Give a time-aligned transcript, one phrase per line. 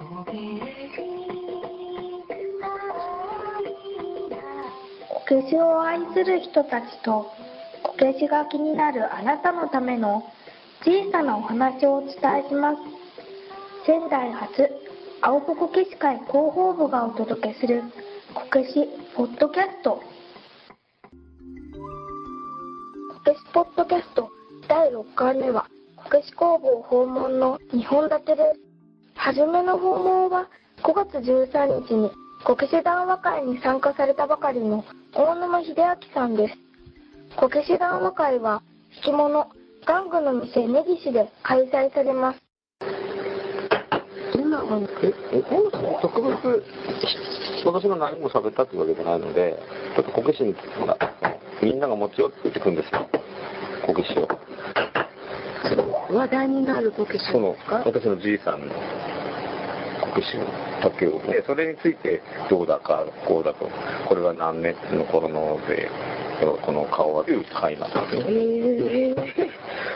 [0.00, 0.24] こ
[5.28, 7.30] けしを愛する人たちと
[7.82, 10.22] こけしが気になるあなたのための
[10.82, 12.14] 小さなお話をお伝
[12.46, 12.78] えします。
[13.84, 14.70] 仙台発
[15.20, 17.82] 青子こけし会広報部がお届けする
[18.32, 19.96] こけしポッドキャスト。
[19.96, 20.02] こ
[23.26, 24.30] けしポッドキャスト
[24.66, 28.69] 第6回目はこけし工房訪問の2本立てです。
[29.22, 30.48] 初めの訪問は
[30.82, 32.10] 5月13日に
[32.42, 34.82] こけし談話会に参加されたばかりの
[35.14, 36.54] 大沼秀明さんです。
[37.36, 38.62] こけし談話会は
[38.96, 39.46] 引き物
[39.86, 42.40] 玩具の店根岸で開催されます。
[44.34, 44.64] 今
[45.02, 45.42] ええ
[46.00, 46.64] 特別
[47.66, 49.58] 私が何も喋ったってわけじゃないので
[49.96, 50.96] ちょっとこけしにほら
[51.62, 53.06] みんなが持ち寄って言ってくるんですよ
[53.86, 54.26] こけしを
[56.10, 58.74] 話題になるこけしその私のじいさんの
[60.00, 60.46] こけしの
[60.82, 61.20] 竹を。
[61.22, 63.68] でそれについてどうだかこうだと。
[64.08, 65.90] これは何年の頃ので
[66.64, 67.34] この顔はとい
[67.78, 69.14] なんですよ、え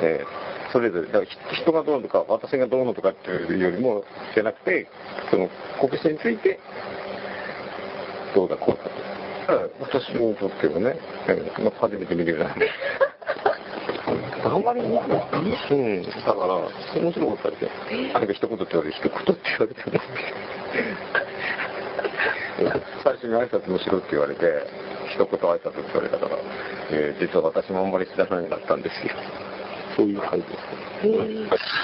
[0.03, 1.30] えーそれぞれだからひ
[1.62, 4.03] 人がどうのとか私がどうのとかっていうよりも
[4.34, 4.88] じゃなくて
[5.31, 5.48] その
[5.81, 6.58] こけしについて
[8.34, 9.14] どうだこうだと。
[9.78, 10.97] 私にとってはね、
[11.28, 12.55] えーまあ、初めて見るような
[14.45, 15.20] あんまり見てない
[15.70, 16.55] うんだから
[17.00, 17.70] 面白かったですよ
[18.12, 20.00] 何か一言って言われて一言って言われても
[23.03, 24.41] 最初に挨拶もしろって言われて
[25.12, 26.37] 一言挨拶って言われたから、
[26.91, 29.15] えー実は私もあんまり知らないんだったんですよ
[29.97, 31.75] そういう感じです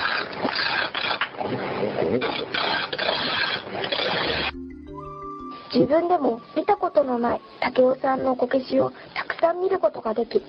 [5.73, 8.93] 自分でも見たことのない竹雄さんのこけしを
[9.41, 10.43] くさん見ることができ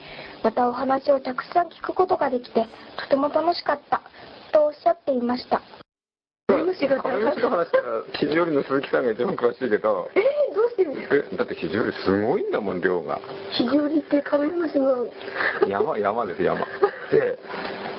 [0.44, 2.66] またお話をたくさん聞くことができて
[3.00, 4.02] とても楽しかった
[4.52, 5.62] とおっしゃっていました。
[6.52, 11.16] 話ら肘折の鈴木さんが一番詳しいけどえー、どうしてるんですか？
[11.16, 13.20] えだって肘折すごいんだもん量が。
[13.58, 15.08] 肘折ってカメムシの
[15.68, 16.60] 山山です山。
[16.60, 16.66] で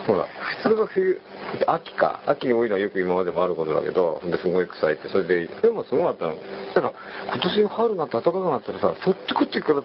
[0.06, 0.26] ほら。
[0.62, 1.20] 普通は冬
[1.66, 2.20] 秋か。
[2.26, 5.08] 秋に多いのはよく今までもあることだけどですごい臭いって。
[5.08, 6.34] それででもすごかったの。
[6.74, 6.92] だから
[7.34, 9.80] 今年春になって暖かくなったらさそっちこっちから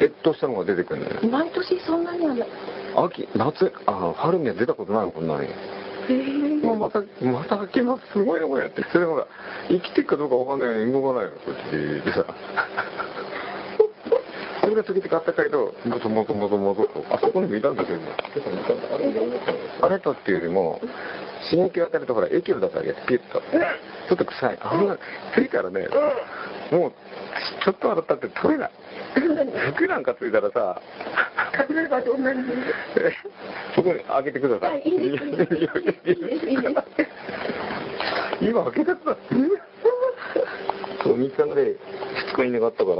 [0.00, 1.20] 越冬したのが出てくるんだよ。
[1.20, 2.48] ね毎年そんなにはない
[2.96, 5.48] 秋夏あの春には出たことないのこんなに。
[6.08, 8.82] えー、もうまたまた秋ますすごいのこれやって。
[8.92, 9.26] それほら
[9.68, 12.24] 生きてるかどうかわかんないのに動かないのこっちでさ
[14.62, 18.04] それが時々あったかいともともともともとあそこにもいたんですよね。
[18.94, 19.12] あれ
[19.82, 20.80] あれとっていうよりも
[21.50, 23.42] 刺激を与えるとほら液を出すわけピュッと。
[24.08, 24.58] ちょっと臭い。
[24.62, 24.96] あんな
[25.34, 25.88] ついたらね
[26.70, 26.92] もう
[27.64, 28.70] ちょっと洗ったって取れない。
[29.74, 30.80] 服なんかついたらさ
[31.68, 32.40] 例えばどんなに。
[32.96, 33.12] え
[33.74, 34.70] そこに開けてください。
[34.70, 35.52] はいいいですいいです
[38.40, 39.62] 今開けてください。
[41.02, 41.76] そう、3日目で
[42.34, 42.96] 2日に願ったから、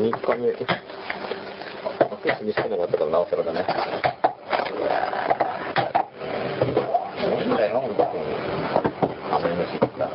[0.00, 0.52] 3日目、
[2.24, 3.66] 開けて見せなかったからなおさらだね。
[7.20, 8.24] なんだよ、本当に。
[9.30, 10.08] カメムシった。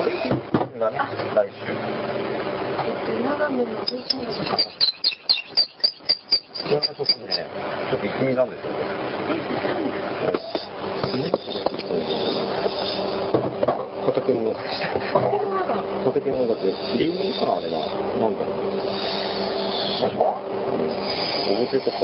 [0.00, 1.72] これだね、来週。
[3.22, 4.20] 長野の11日
[6.68, 7.10] いや、ちょっとね、
[7.90, 8.70] ちょっと行ってみたんですよ。
[14.06, 14.86] 畑の中でした。
[16.04, 16.66] 畑の中で、
[16.98, 17.78] リンゴかな、あれな。
[17.78, 18.80] なんだろう。
[21.50, 22.02] 表とか、あ、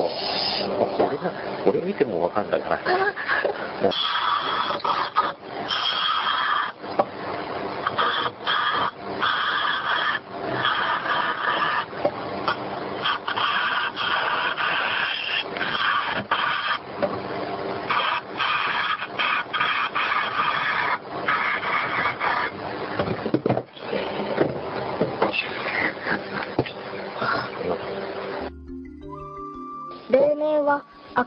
[0.96, 1.32] これが、
[1.64, 2.78] これ見てもわかんないかな。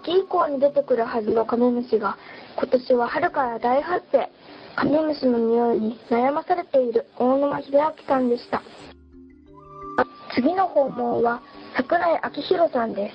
[0.01, 2.17] 秋以降に出てくるはずのカメムシが
[2.55, 4.29] 今年は春から大発生。
[4.75, 8.61] カメムシの匂いに悩まされている大沼秀明さんでした。
[10.33, 11.41] 次の訪問は
[11.75, 13.11] 桜井明宏さんで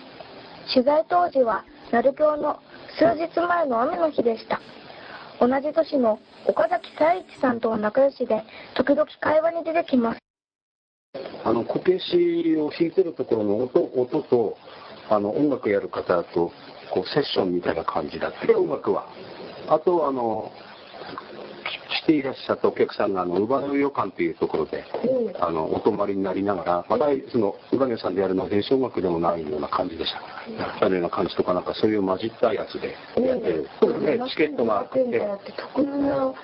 [0.67, 0.75] す。
[0.75, 2.59] 取材当時は鳴京の
[2.99, 4.61] 数日前の雨の日でした。
[5.41, 8.43] 同じ年の岡崎彩一さんとは仲良しで
[8.75, 10.19] 時々会話に出てきます。
[11.45, 14.57] あの、こけしを弾いてるところの音、音と、
[15.11, 16.53] あの、音楽やる方と、
[16.91, 19.07] こう、セッションみたいな感じだって、音楽は。
[19.69, 20.53] あと、あの、
[22.03, 24.85] 来ていらっしゃったお客さんが、あの、ウバの旅館っていうところで、
[25.41, 30.85] あの、お泊まりになりながら、また、その、ウバネさんでやるのは電子音楽でもないような感じでした。
[30.85, 33.69] あのような感じとか、なんかそういう混じったやつでやってる。
[33.81, 35.01] そうですね、チケットがあって、
[35.73, 36.35] 特殊な、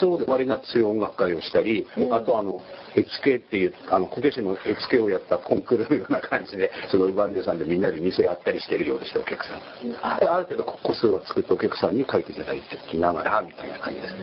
[0.00, 2.62] そうで割が強い音楽会をしたり、あとあの、
[2.94, 9.56] 絵付けっていう、あの、こけしの絵付けをやったコンクールのような感じで、そのウバンデさんでみんなで店やったりしてるようでした、お客さん。
[10.02, 14.18] あある程度個数を作ってお客さんに書いていただいてきながら、みたいな感じですね。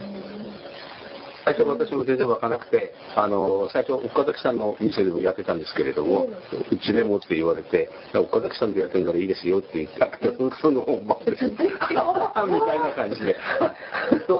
[1.45, 6.25] 最初私も全然わからなくて、あの、最初岡崎さんの店でもやってたんですけれども、
[6.71, 11.45] うちでもって言われて、岡崎さんでやってるからいいですよって言ったけど、 その本番です。
[11.53, 13.35] みたいな感じで、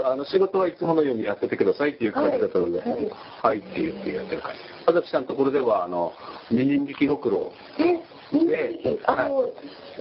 [0.03, 4.59] あの仕事はいつものようにやっててくださいっていう感じだったので、はい、って言ってやってる感じ。
[4.87, 6.11] 岡崎さんのところでは、あの、
[6.49, 7.99] 二人力ろくろえ、
[8.31, 9.51] みんなで、あの、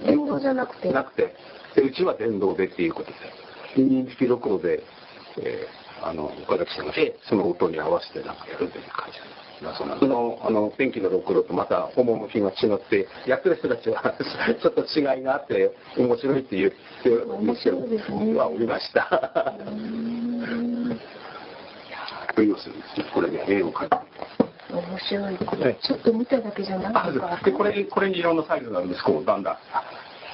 [0.03, 0.91] 電動じゃなくて？
[0.91, 1.35] なくて、
[1.75, 3.15] でうちは電動でっていうことで、
[3.75, 4.83] 二人力ろくろで、
[5.37, 6.93] えーあの、岡崎さんが、
[7.27, 9.45] その音に合わせてなんかやるという感じです。
[9.99, 14.01] その、あの、天気のろくろとまた趣が違って、やってる人たちは
[14.61, 16.71] ちょっと違いがあって、面白いって言っ
[17.03, 19.53] てる面白いですねはおりました。
[22.35, 23.05] というするんですよ。
[23.13, 23.95] これで絵を描いて。
[24.73, 25.37] 面白い。
[25.61, 27.39] えちょっと見ただけじゃなあいか。
[27.45, 29.57] で、これ、これにいろんなサイズがあるんです、こう、だんだん。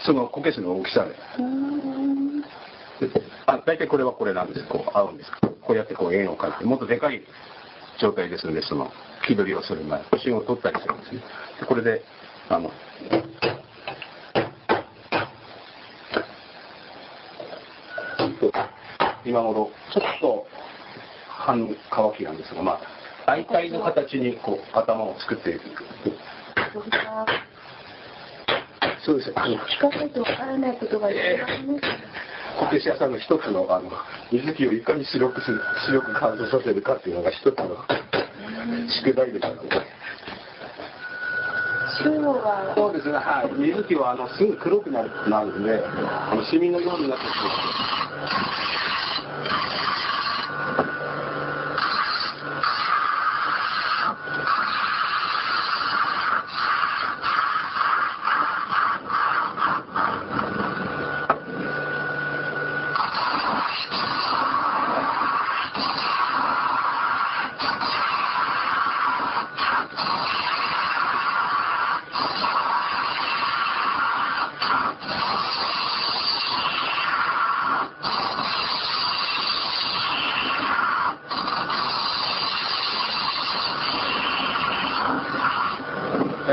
[0.03, 1.15] そのこけしの大きさで。
[3.45, 4.67] あ大体これはこれなんです。
[4.67, 5.50] こう合うんです。
[5.71, 7.21] こうやってこう円を描いて、もっとでかい
[8.01, 8.91] 状態ですので、その
[9.25, 11.21] 木取りをする前、写真を撮ったりするんですね。
[11.62, 12.03] でこれで、
[12.50, 12.69] あの、
[19.23, 20.47] 今頃、ちょっと
[21.29, 22.79] 半乾きなんですが、まあ、
[23.25, 25.62] 大体の形にこう頭を作っていく。
[29.06, 29.31] そうです。
[29.35, 31.81] あの聞かないとわからないことがいっぱいあります。
[32.59, 33.92] こけし屋さんの一つのあの
[34.31, 37.86] 水木をいかに白くする白く乾燥させるかっていうのが一つの
[38.89, 39.50] 宿題でした。
[39.53, 39.69] ので、
[42.75, 43.13] そうですね。
[43.13, 43.51] はい。
[43.59, 47.33] 水木はあのすぐ黒くなるなるんで、あのシミのようになってくる。
[47.33, 47.90] 大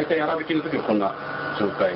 [0.09, 1.15] 体粗挽きの時はこんな
[1.61, 1.93] 状態。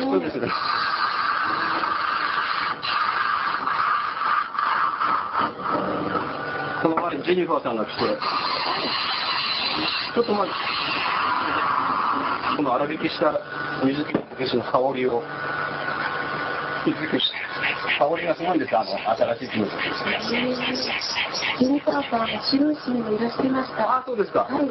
[0.00, 0.48] そうですね。
[6.82, 8.00] この前、ジェニファーさんが来て、
[10.14, 10.48] ちょっと前、
[12.56, 13.38] この粗挽きした
[13.84, 14.22] 水木の
[15.06, 15.22] を、
[16.84, 17.51] 水木して、
[18.02, 19.72] 香りがすごいんですよ、あの、新しいキムチ
[21.86, 23.98] さんが白いシーンをいらしてました。
[23.98, 24.40] あ、そうですか。
[24.50, 24.68] はい。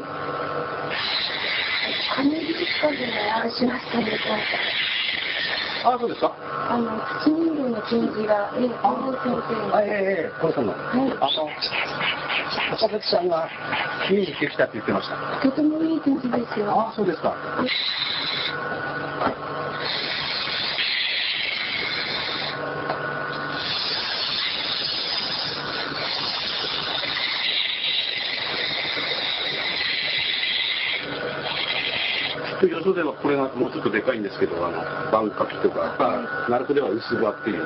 [2.14, 3.14] カニ美術館でも
[3.50, 4.20] しましたね、
[5.86, 6.36] あ、そうですか。
[6.70, 10.74] あの、の展示が、ええ、先生あ、ええ、ええ、これさんの。
[10.74, 11.48] はいあの、
[12.76, 13.48] 岡崎さんが
[14.10, 15.40] 見に来てきたって言ってました。
[15.42, 16.68] とてもいい展示ですよ。
[16.70, 17.34] あ、そうですか。
[32.68, 34.78] よそではこれがもうちょっとでかいんですけど、あの、
[35.12, 35.96] バンカピとか、
[36.50, 37.64] 鳴子では薄葉っていう、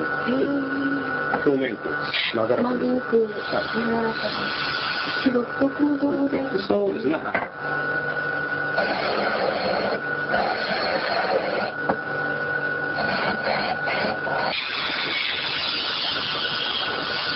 [1.44, 1.90] 表面と
[2.36, 3.32] なだらかでまびく、柔
[4.02, 4.30] らか
[5.24, 7.16] で、独特の道具で、そうですね。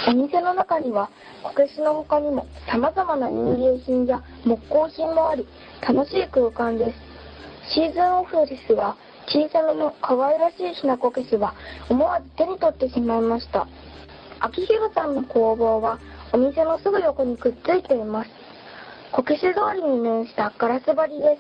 [0.09, 1.09] お店の中には
[1.43, 5.47] こけしの他にも様々な民芸品や木工品もあり
[5.87, 7.10] 楽しい空間です
[7.72, 8.96] シーズンオフですが
[9.28, 11.54] 小さめの可愛らしいひなこけしは
[11.88, 13.68] 思わず手に取ってしまいました。
[14.40, 16.00] 秋広さんの工房は
[16.32, 18.30] お店のすぐ横にくっついています。
[19.12, 21.36] こけし通りに面したガラス張りで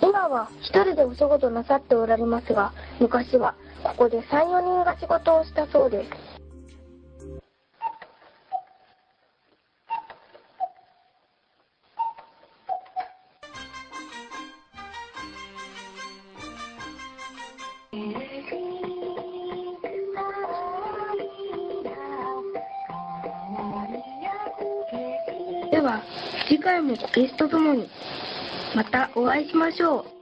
[0.00, 6.27] す今は一人でお仕事なさっておられますが昔はここで34人が仕事をしたそうです。
[25.78, 26.02] では
[26.48, 27.88] 次回もゲストともに
[28.74, 30.17] またお会いしましょう。